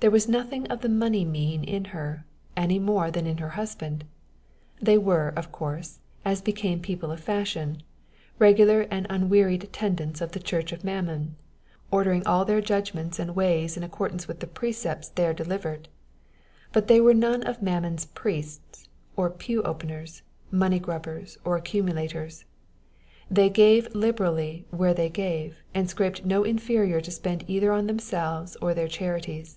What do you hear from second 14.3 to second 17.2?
the precepts there delivered; but they were